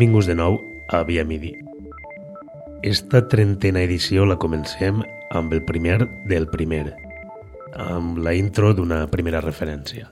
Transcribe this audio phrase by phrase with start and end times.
[0.00, 0.54] Benvinguts de nou
[0.88, 1.50] a Via Midi.
[2.80, 5.02] Esta trentena edició la comencem
[5.36, 6.94] amb el primer del primer,
[7.76, 10.08] amb la intro d'una primera referència.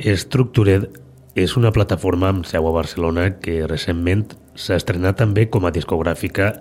[0.00, 0.88] Structured
[1.36, 6.54] és una plataforma amb seu a Barcelona que recentment s'ha estrenat també com a discogràfica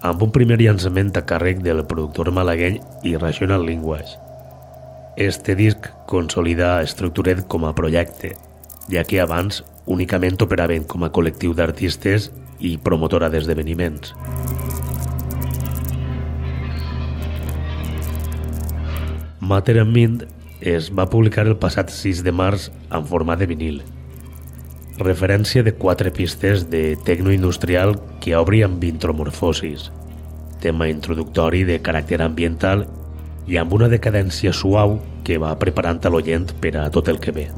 [0.00, 4.24] amb un primer llançament a càrrec del productor malagueny i Rational Linguage.
[5.16, 8.34] Este disc consolida Structured com a projecte,
[8.92, 12.26] ja que abans únicament operaven com a col·lectiu d'artistes
[12.60, 14.12] i promotora d'esdeveniments.
[19.40, 20.26] Matter and Mint
[20.60, 23.80] es va publicar el passat 6 de març en format de vinil.
[25.00, 29.88] Referència de quatre pistes de tecno industrial que obri amb intromorfosis,
[30.60, 32.84] tema introductori de caràcter ambiental
[33.46, 37.34] i amb una decadència suau que va preparant a l'oient per a tot el que
[37.34, 37.50] ve.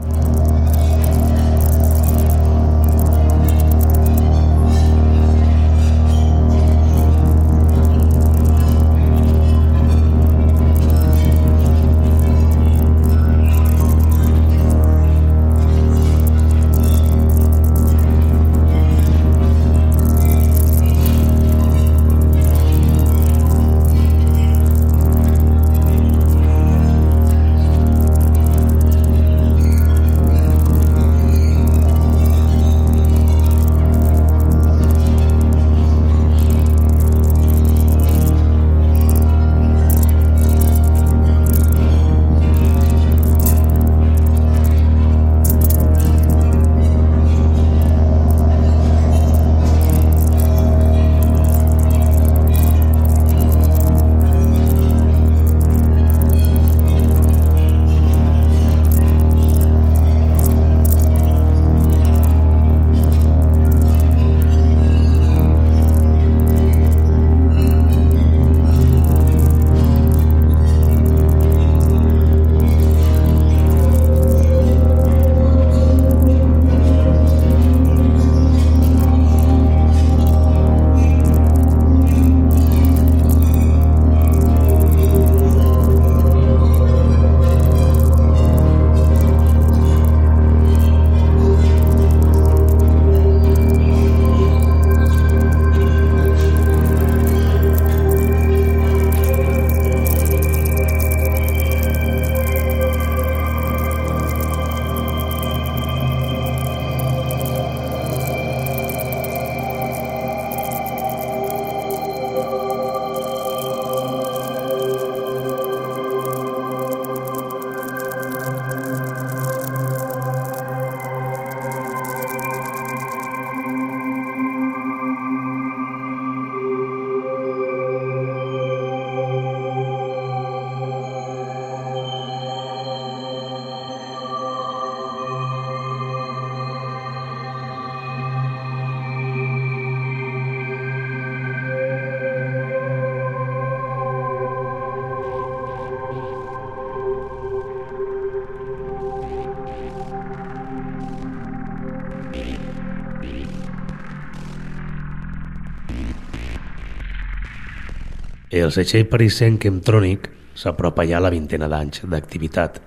[158.58, 160.24] El setxell parisenc Chemtronic
[160.58, 162.80] s'apropa ja a la vintena d'anys d'activitat.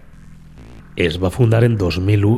[0.99, 2.31] Es va fundar en 2001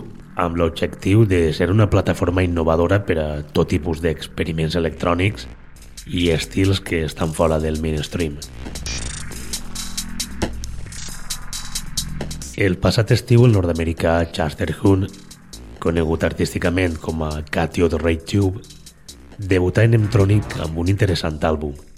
[0.43, 5.47] amb l'objectiu de ser una plataforma innovadora per a tot tipus d'experiments electrònics
[6.05, 8.35] i estils que estan fora del mainstream.
[12.57, 15.07] El passat estiu el nord-americà Chester Huhn,
[15.81, 18.61] conegut artísticament com a Catio de Ray Tube,
[19.39, 21.73] debutà en Emtronic amb un interessant àlbum–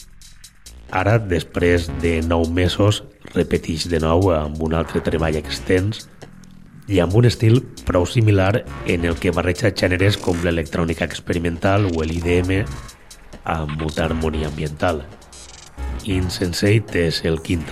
[0.95, 3.01] Ara, després de nou mesos,
[3.33, 6.05] repeteix de nou amb un altre treball extens
[6.87, 12.05] i amb un estil prou similar en el que barreja gèneres com l'electrònica experimental o
[12.05, 12.61] l'IDM
[13.43, 15.03] amb molta harmonia ambiental.
[16.05, 17.67] Insensate és el quint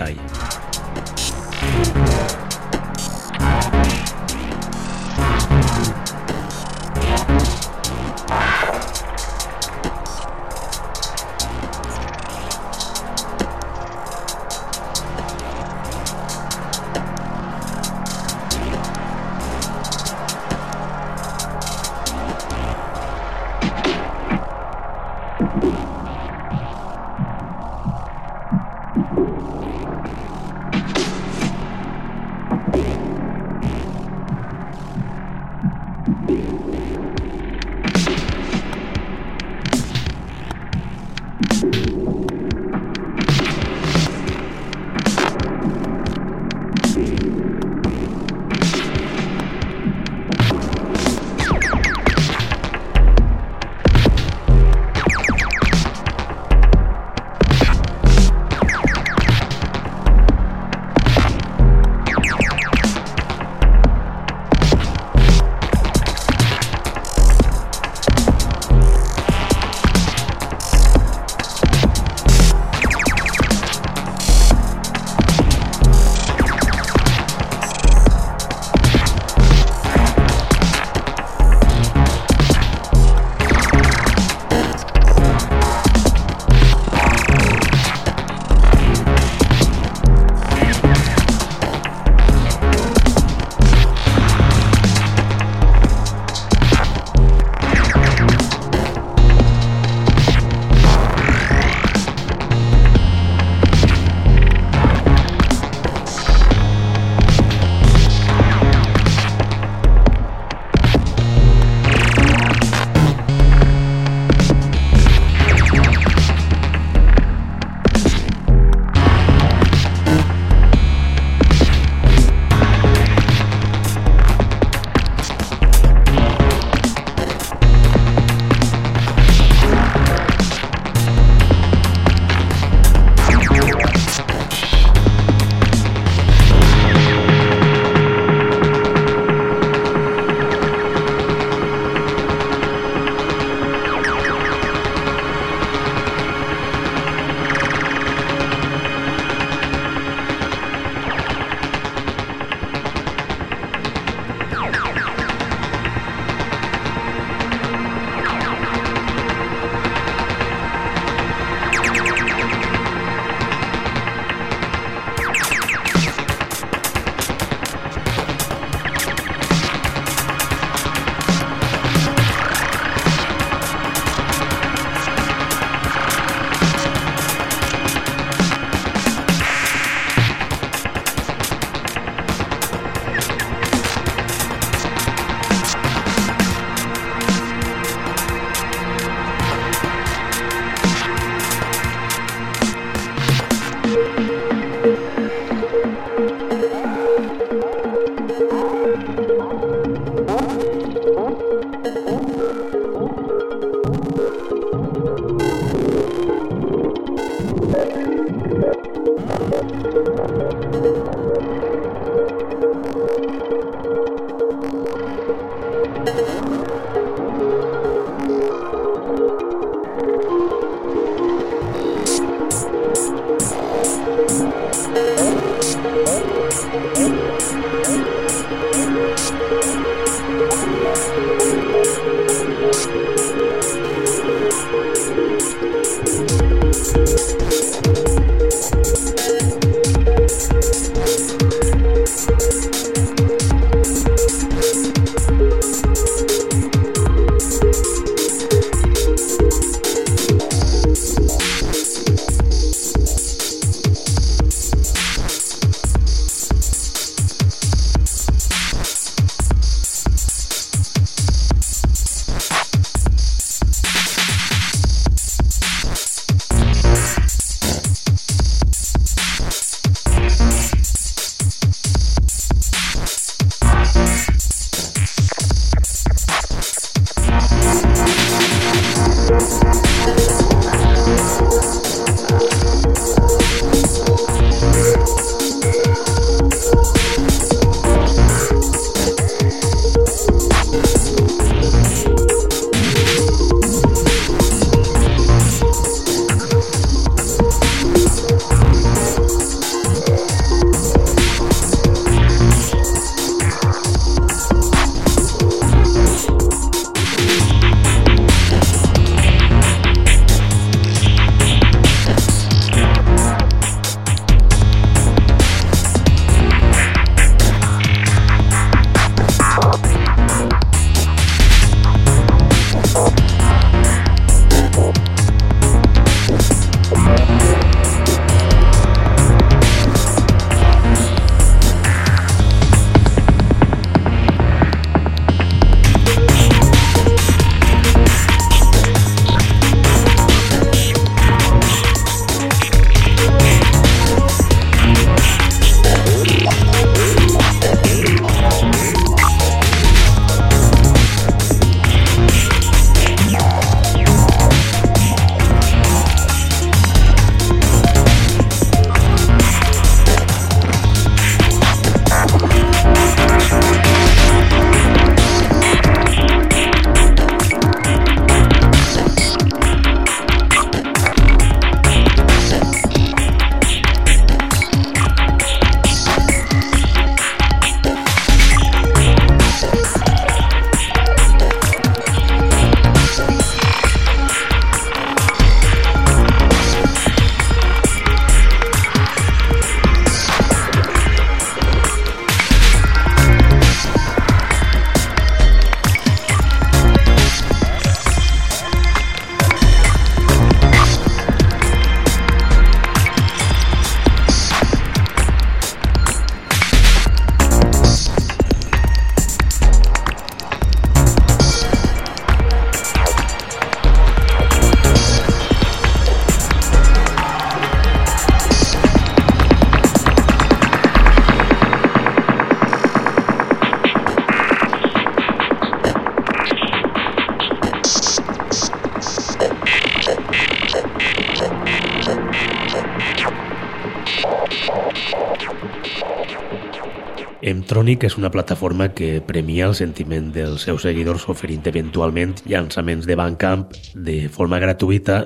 [437.84, 443.16] Emtronic és una plataforma que premia el sentiment dels seus seguidors oferint eventualment llançaments de
[443.20, 445.18] Bandcamp de forma gratuïta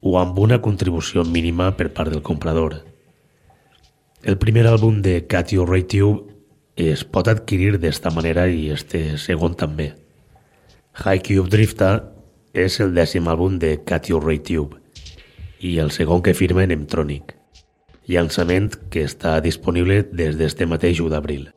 [0.00, 2.78] o amb una contribució mínima per part del comprador.
[4.24, 6.32] El primer àlbum de Catio Raytube
[6.80, 9.92] es pot adquirir d'esta manera i este segon també.
[10.96, 11.94] Cube Drifta
[12.54, 14.80] és el dècim àlbum de Catio Raytube
[15.60, 17.36] i el segon que firma en Emtronic
[18.08, 21.52] llançament que està disponible des d'este mateix 1 d'abril.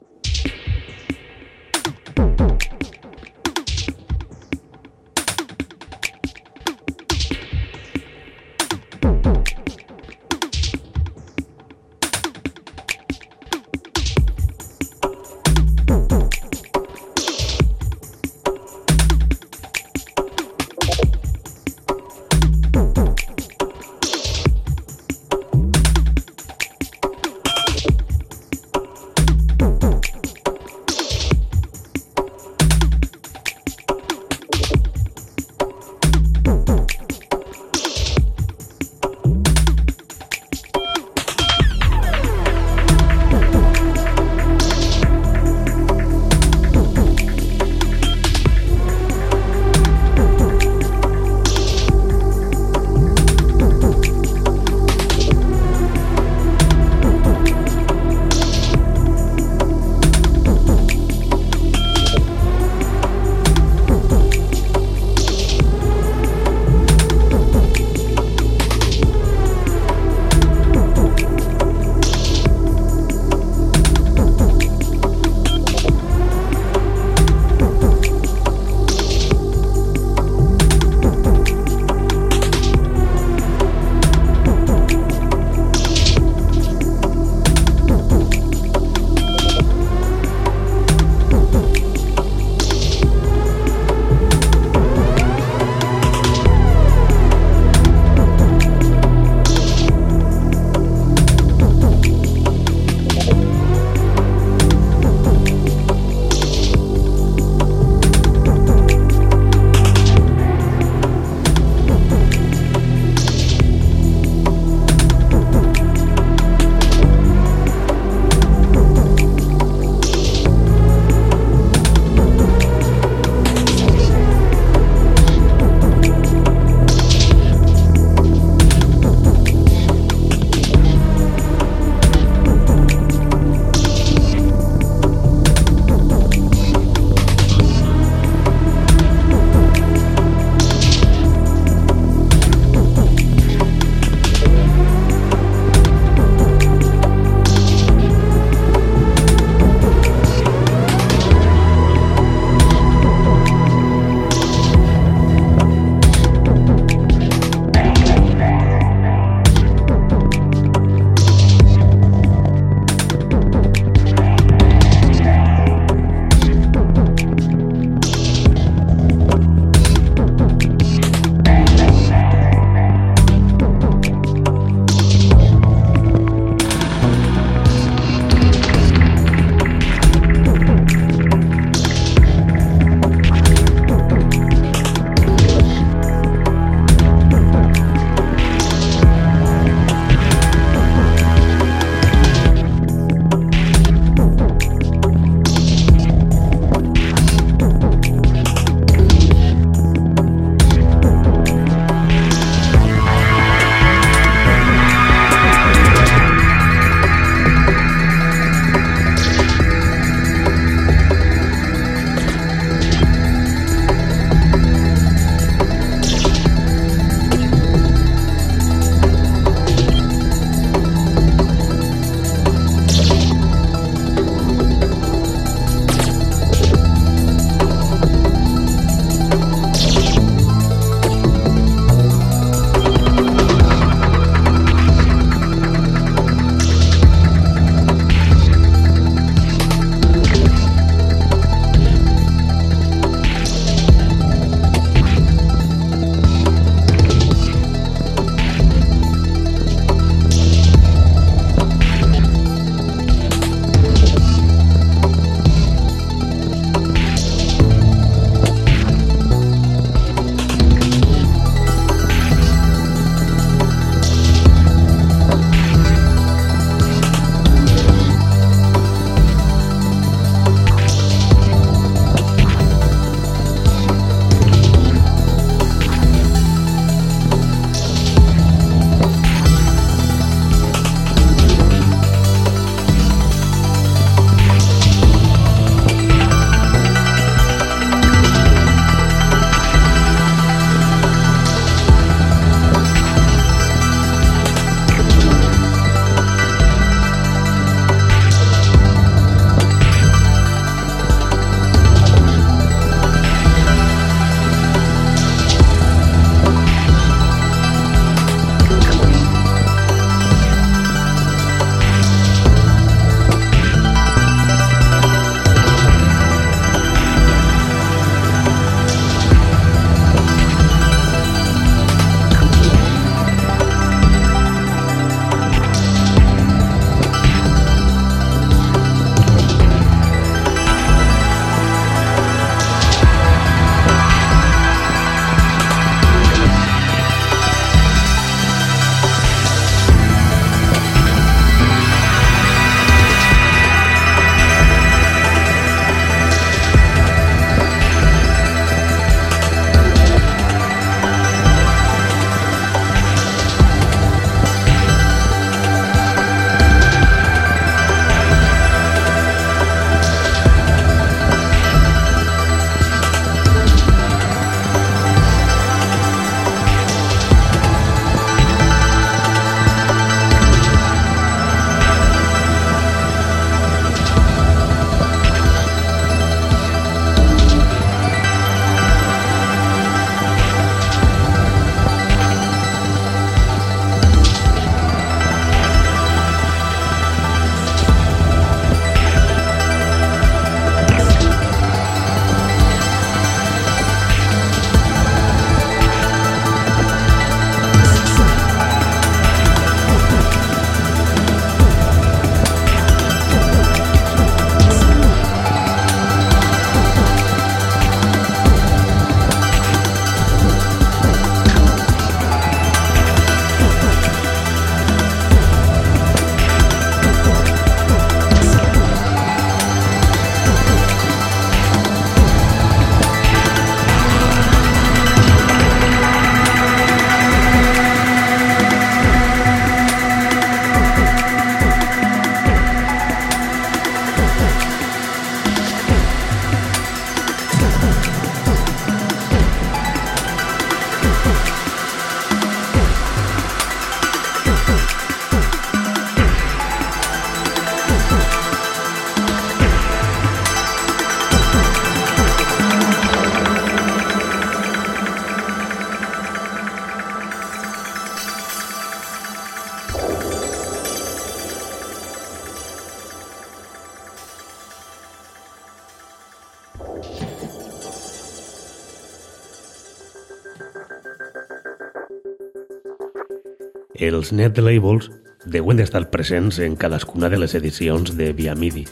[474.15, 475.09] Els net labels
[475.51, 478.85] deuen d'estar presents en cadascuna de les edicions de Via Midi.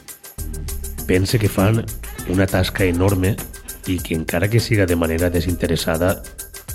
[1.08, 1.80] Pense que fan
[2.34, 3.38] una tasca enorme
[3.88, 6.18] i que encara que siga de manera desinteressada,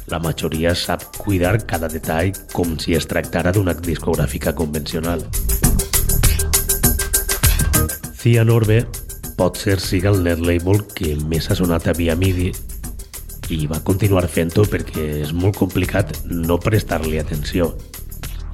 [0.08, 5.26] la majoria sap cuidar cada detall com si es tractara d'una discogràfica convencional.
[8.16, 8.80] Cia Norbe
[9.36, 12.48] pot ser siga el net label que més ha sonat a Via Midi
[13.52, 17.74] i va continuar fent-ho perquè és molt complicat no prestar-li atenció,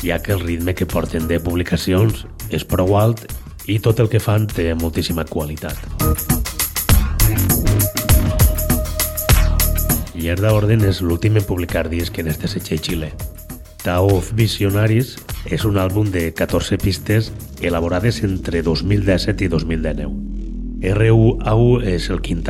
[0.03, 3.27] ja que el ritme que porten de publicacions és prou alt
[3.67, 5.79] i tot el que fan té moltíssima qualitat.
[10.15, 13.13] Llerda Orden és l'últim en publicar disc en este setge Xile.
[13.85, 15.19] Tao of Visionaries
[15.53, 20.09] és un àlbum de 14 pistes elaborades entre 2017 i 2019.
[20.97, 22.45] RUAU és el quint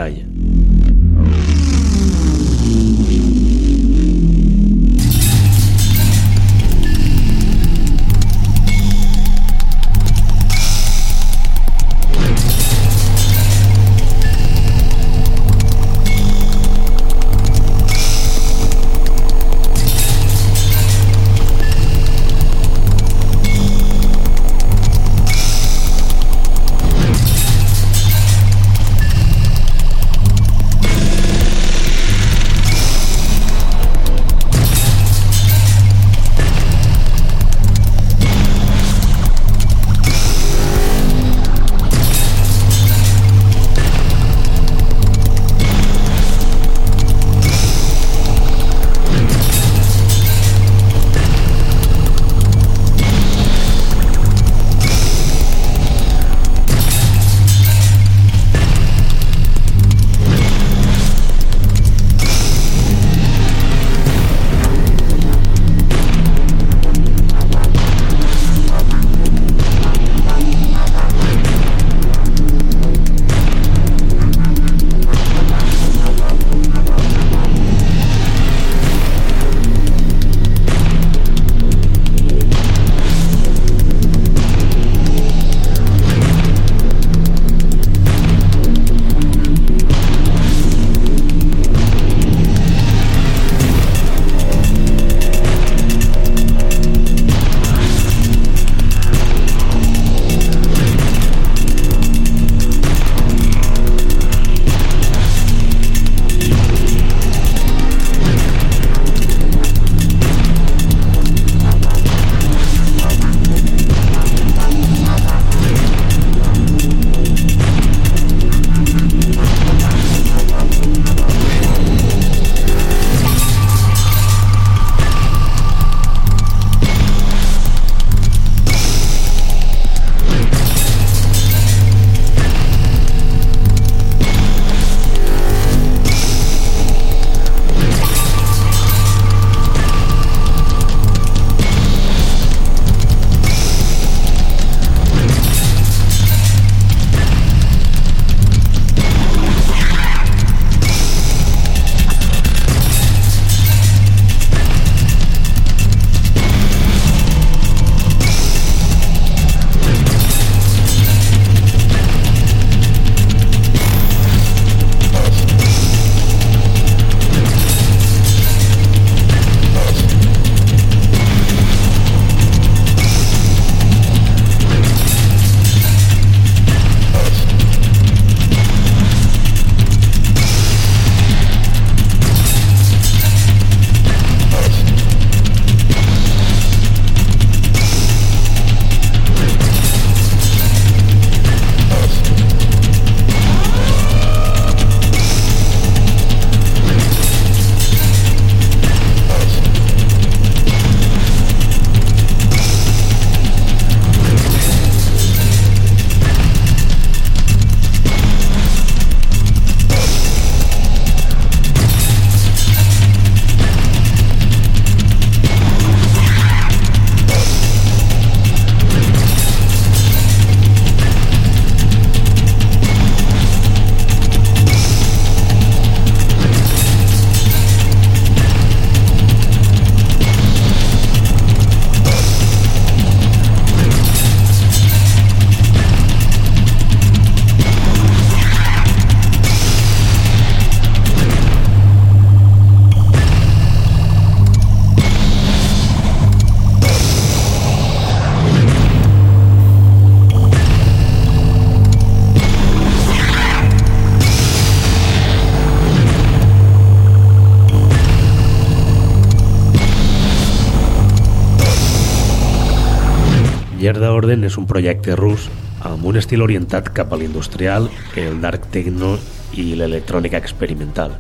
[263.94, 265.44] Gerda Orden és un projecte rus
[265.87, 267.85] amb un estil orientat cap a l'industrial,
[268.18, 269.12] el dark techno
[269.54, 271.14] i l'electrònica experimental.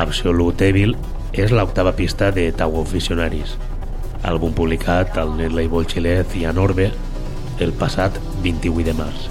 [0.00, 0.94] Absolute Evil
[1.36, 3.52] és l'octava pista de Tau of Visionaries,
[4.24, 6.88] àlbum publicat al net label xilè Cian Orbe
[7.60, 9.28] el passat 28 de març.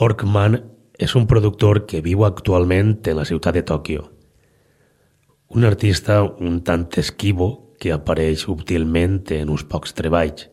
[0.00, 0.54] Orkman
[0.96, 4.06] és un productor que viu actualment en la ciutat de Tòquio.
[5.52, 10.46] Un artista un tant esquivo que apareix subtilment en uns pocs treballs.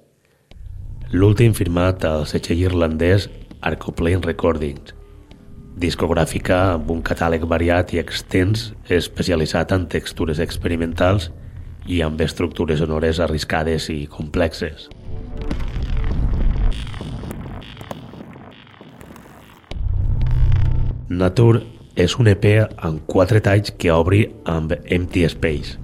[1.16, 3.30] L'últim firmat al setxell irlandès
[3.64, 4.92] Arcoplane Recordings,
[5.80, 11.32] discogràfica amb un catàleg variat i extens especialitzat en textures experimentals
[11.88, 14.90] i amb estructures sonores arriscades i complexes.
[21.10, 21.62] Nature
[21.96, 22.46] és un EP
[22.84, 25.78] amb quatre talls que obri amb Empty Space.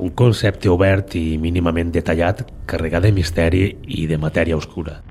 [0.00, 5.02] Un concepte obert i mínimament detallat, carregat de misteri i de matèria oscura.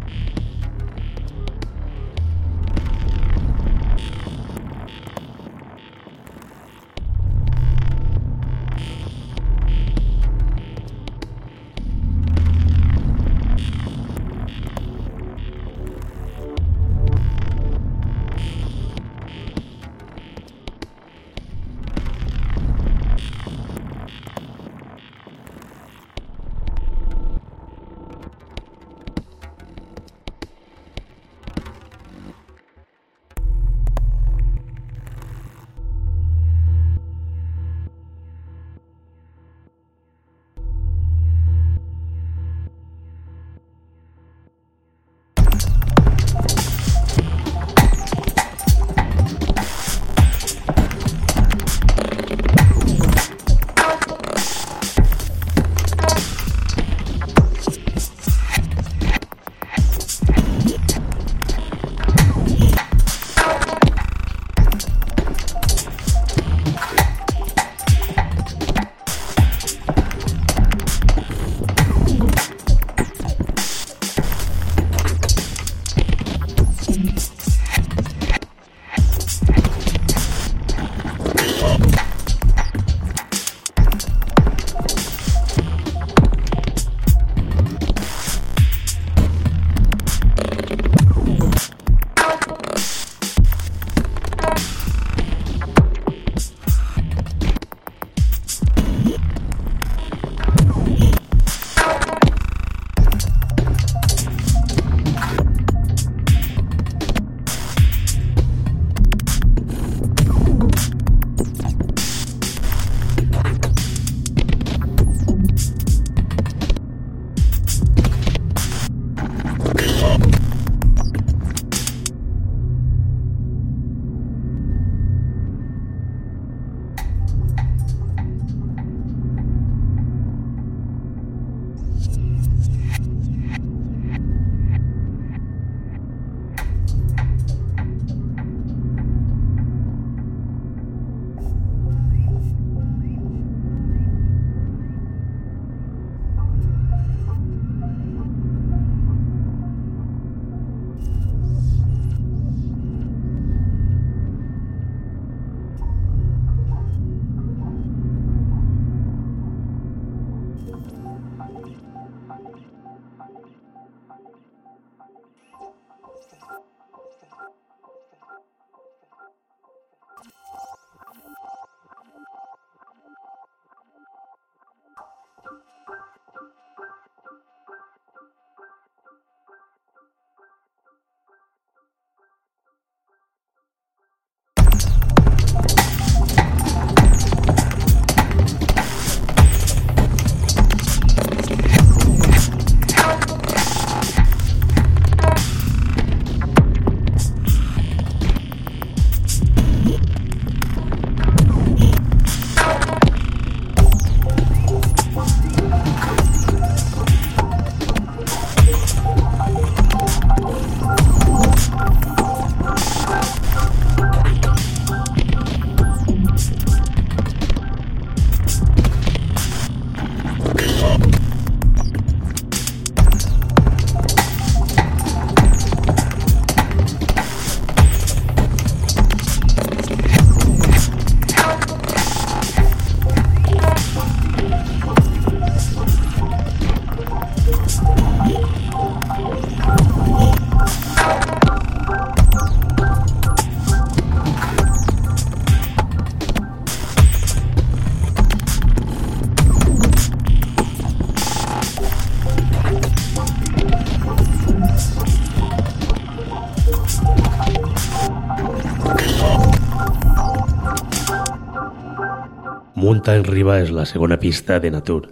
[262.84, 265.06] Mountain Riva és la segona pista de Natur,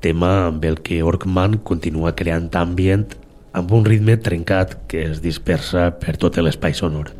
[0.00, 3.04] tema amb el que Orkman continua creant ambient
[3.52, 7.12] amb un ritme trencat que es dispersa per tot l'espai sonor.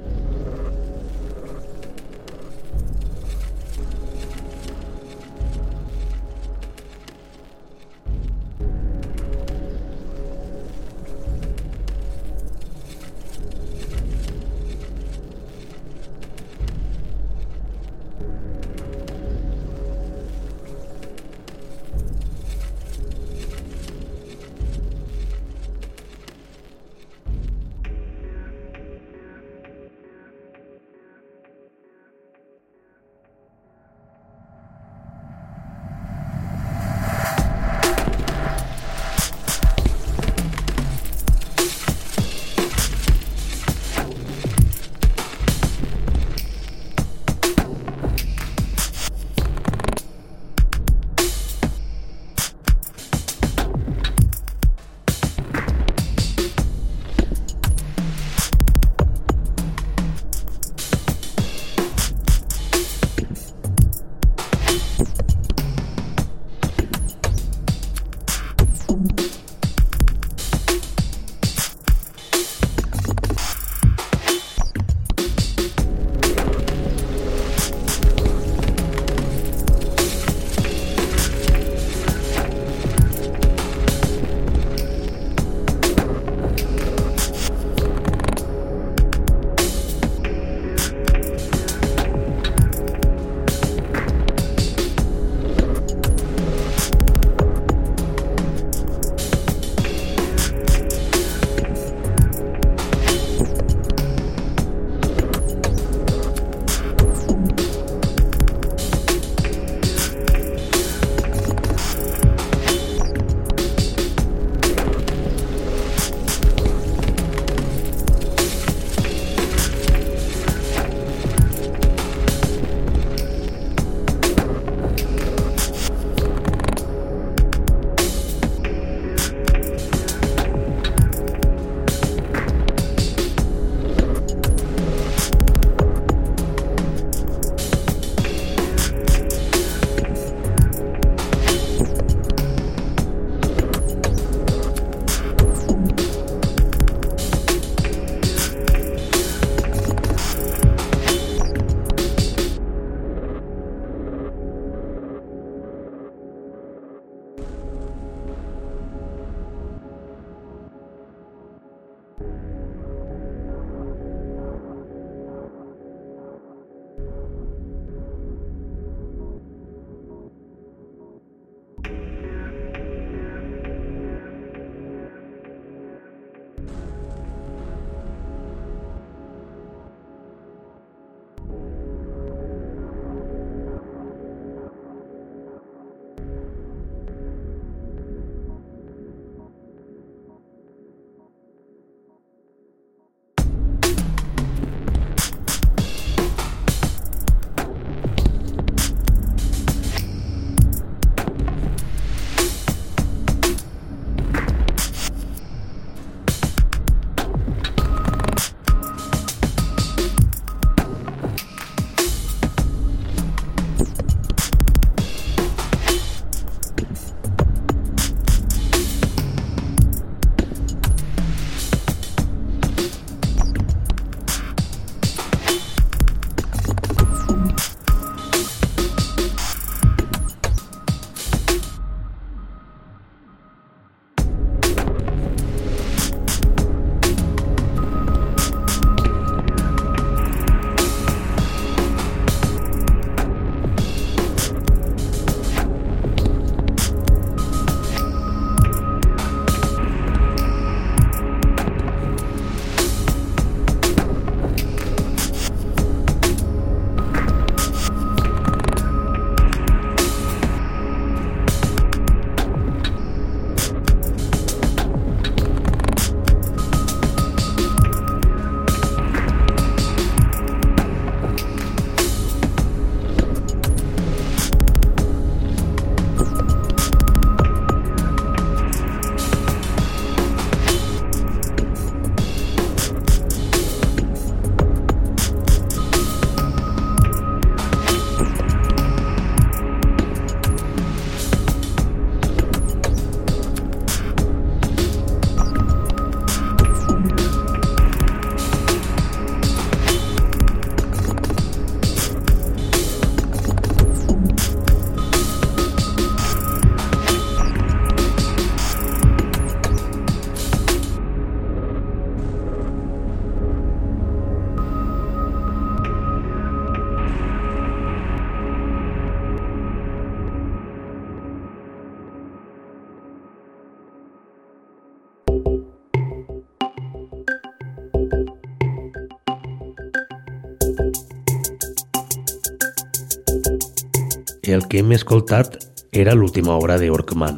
[334.50, 335.60] El que hem escoltat
[335.94, 337.36] era l'última obra de Orkman,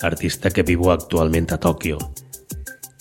[0.00, 1.98] artista que viu actualment a Tòquio.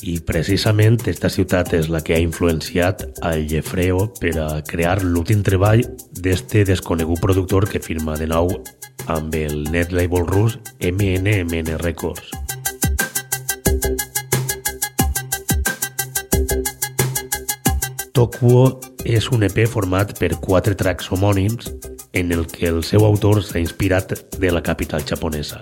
[0.03, 5.39] I precisament esta ciutat és la que ha influenciat al Jeffreo per a crear l'últim
[5.39, 5.85] treball
[6.19, 8.51] d'este desconegut productor que firma de nou
[9.07, 12.35] amb el net label rus MNMN Records.
[18.11, 18.67] Tokuo
[19.07, 21.71] és un EP format per quatre tracks homònims
[22.15, 25.61] en el que el seu autor s'ha inspirat de la capital japonesa.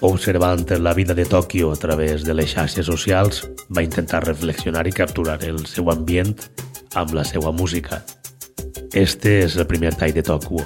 [0.00, 4.94] Observant la vida de Tòquio a través de les xarxes socials, va intentar reflexionar i
[4.94, 6.34] capturar el seu ambient
[6.94, 8.04] amb la seva música.
[8.94, 10.62] Este és el primer tall de Tokuo.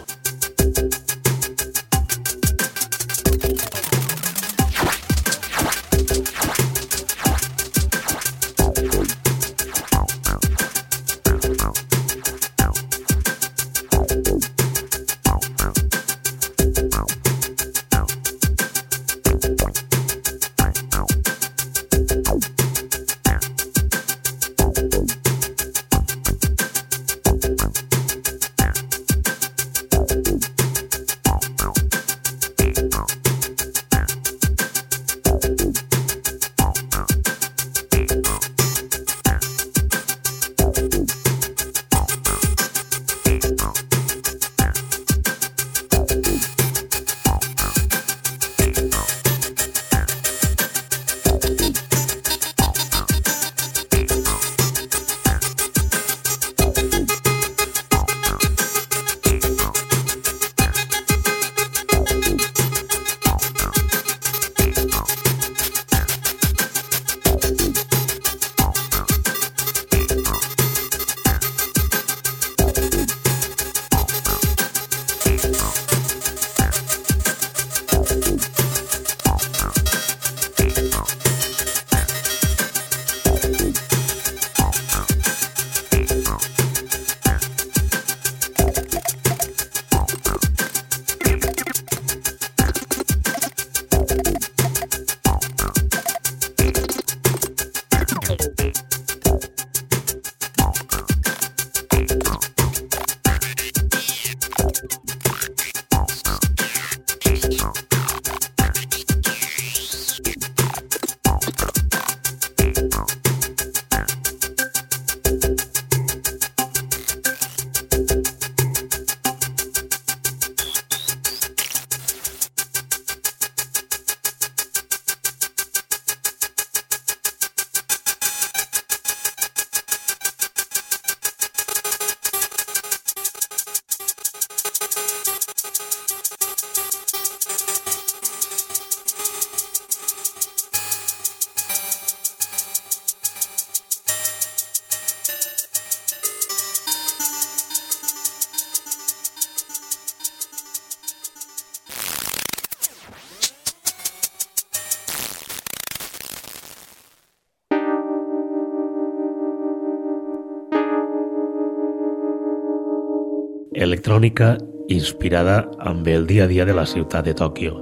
[163.78, 164.56] Electrònica
[164.90, 167.76] inspirada amb el dia a dia de la ciutat de Tòquio.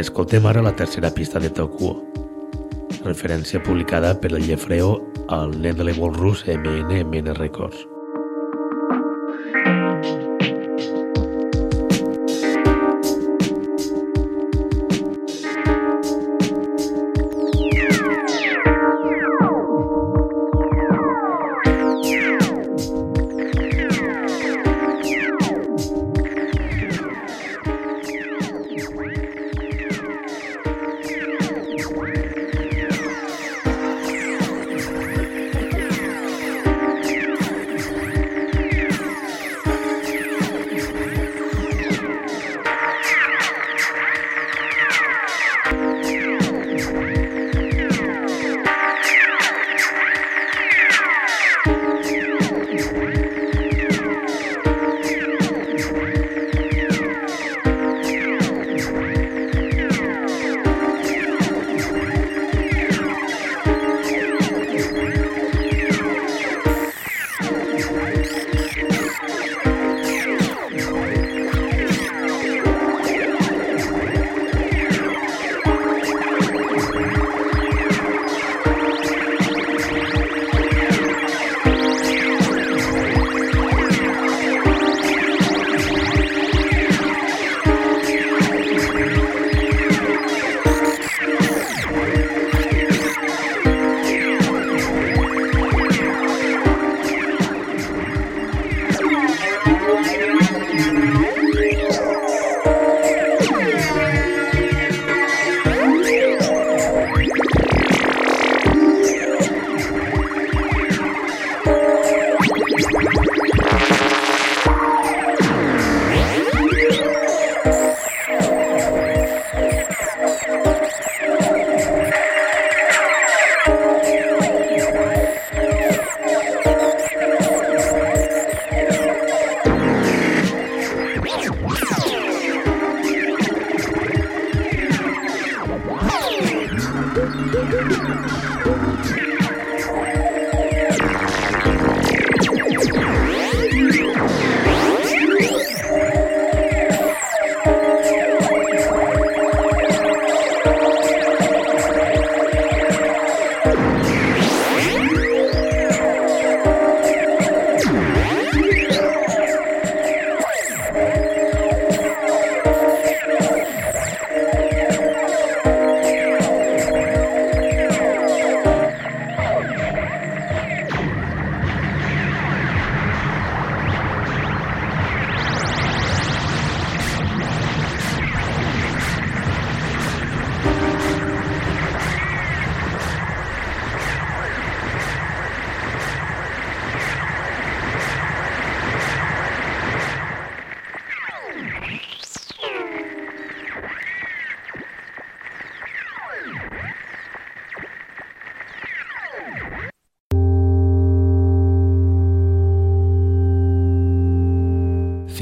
[0.00, 1.98] Escoltem ara la tercera pista de Tokuo,
[3.04, 4.94] referència publicada per el Llefreo
[5.28, 7.91] al l'Evol rus MNMN Records.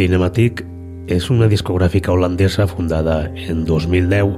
[0.01, 0.63] Cinematic
[1.13, 4.31] és una discogràfica holandesa fundada en 2010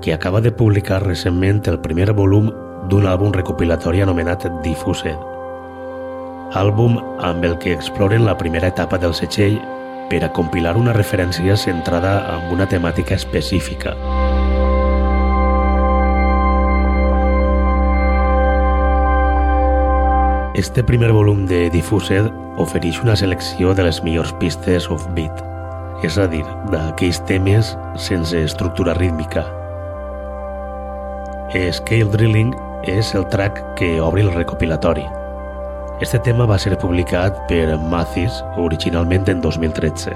[0.00, 2.52] que acaba de publicar recentment el primer volum
[2.92, 5.18] d'un àlbum recopilatori anomenat Diffused.
[6.54, 9.58] Àlbum amb el que exploren la primera etapa del setxell
[10.12, 13.96] per a compilar una referència centrada en una temàtica específica.
[20.60, 22.26] Este primer volum de Diffused
[22.60, 25.38] ofereix una selecció de les millors pistes of beat,
[26.04, 29.46] és a dir, d'aquells temes sense estructura rítmica.
[31.78, 32.52] Scale Drilling
[32.84, 35.06] és el track que obre el recopilatori.
[36.04, 40.12] Este tema va ser publicat per Mathis originalment en 2013.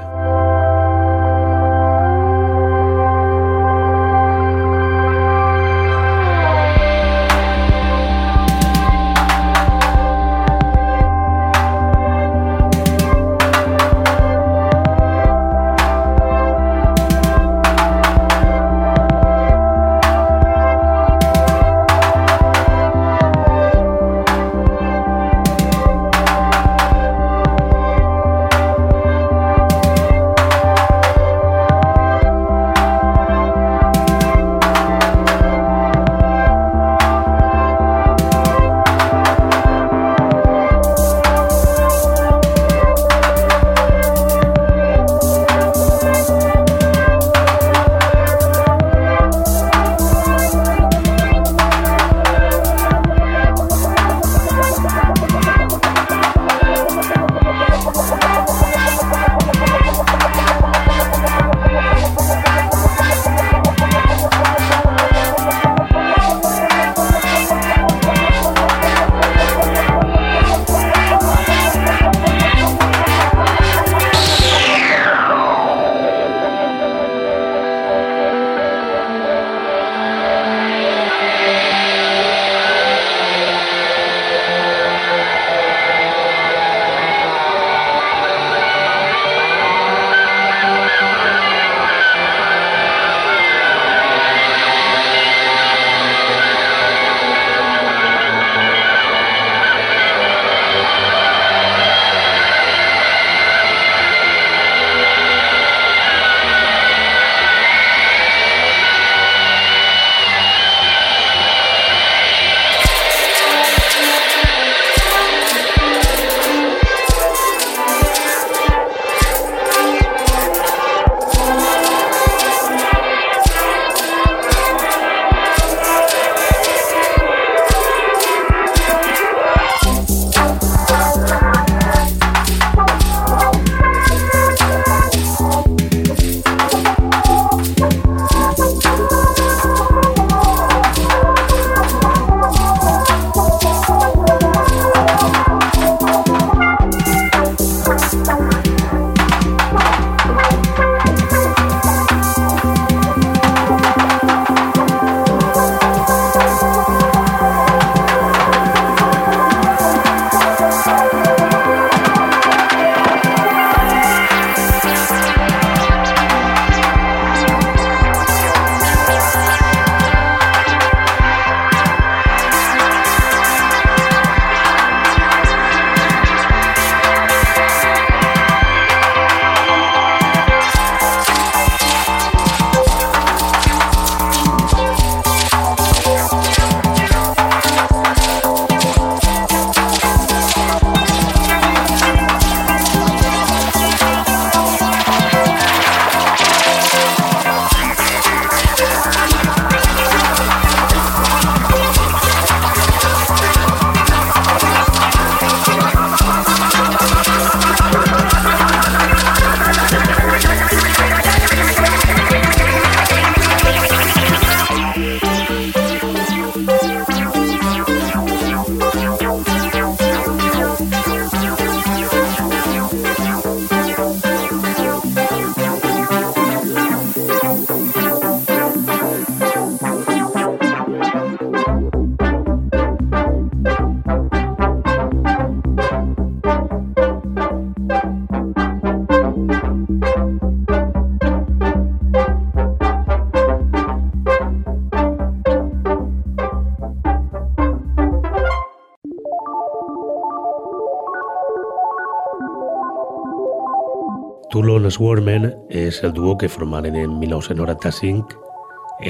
[254.95, 258.37] Swarmen és el duo que formaren en 1995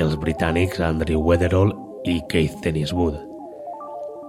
[0.01, 1.75] els britànics Andrew Weatherall
[2.09, 3.19] i Keith Tenniswood.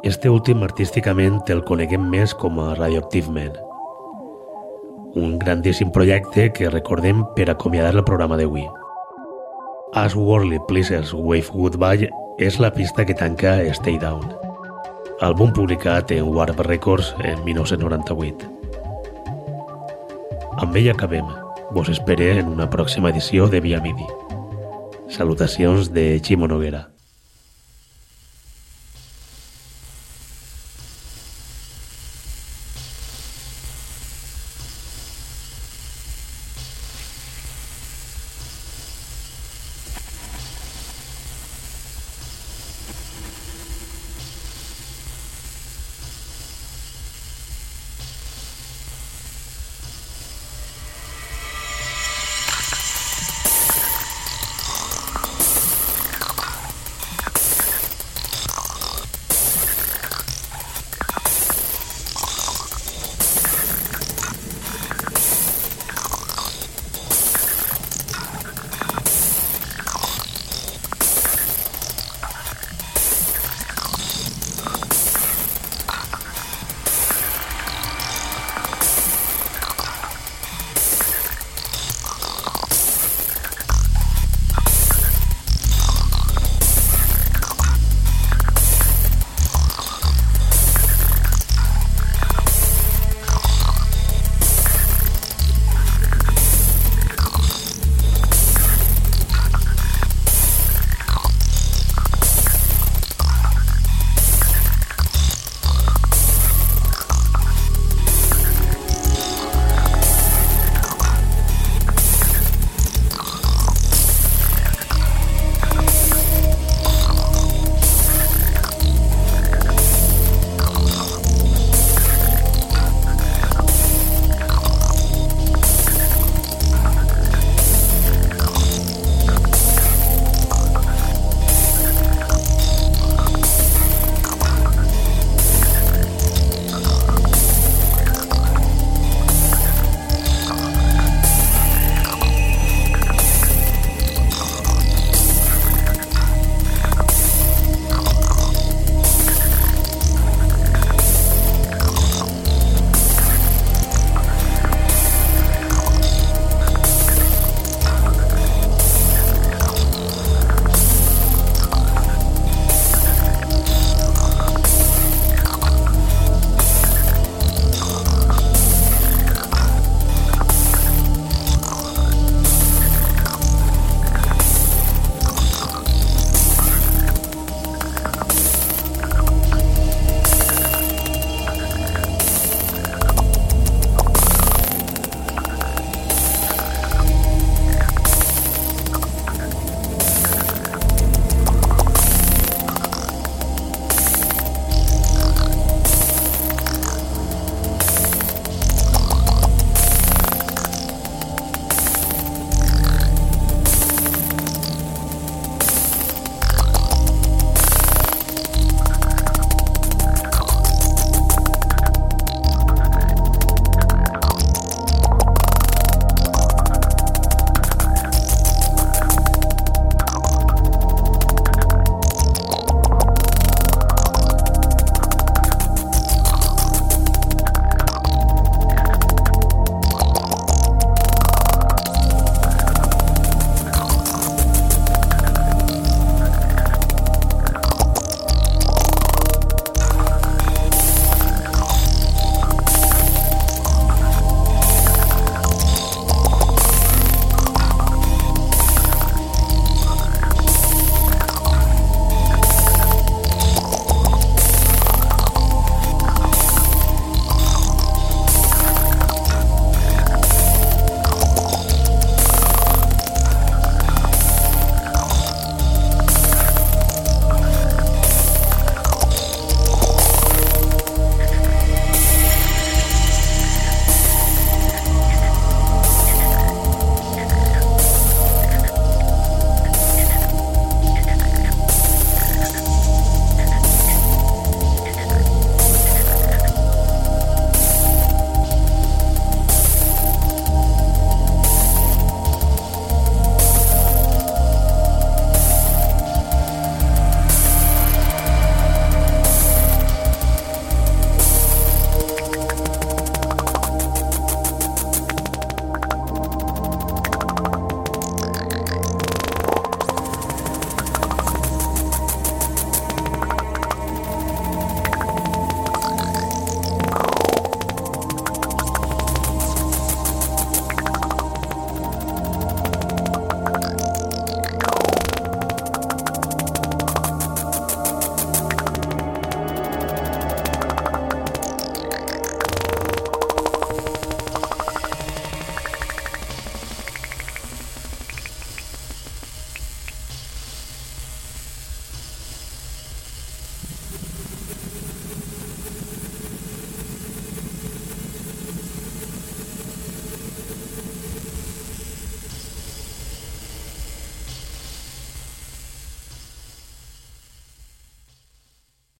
[0.03, 3.53] Este últim artísticament el coneguem més com a Radioactive Man.
[5.16, 8.68] Un grandíssim projecte que recordem per acomiadar el programa d'avui.
[9.95, 14.28] As Worldly Pleasures Wave Goodbye és la pista que tanca Stay Down,
[15.24, 18.51] àlbum publicat en Warp Records en 1998.
[20.60, 21.45] Amb ell acabem.
[21.72, 24.05] Vos espere en una pròxima edició de Via Midi.
[25.09, 26.95] Salutacions de Ximo Noguera.